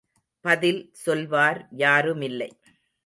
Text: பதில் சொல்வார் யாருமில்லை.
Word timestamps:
பதில் 0.45 0.81
சொல்வார் 1.05 1.67
யாருமில்லை. 1.77 2.49